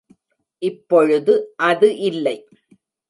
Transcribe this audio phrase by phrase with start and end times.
[0.61, 1.33] இப்பொழுது
[1.63, 2.35] அது இல்லை.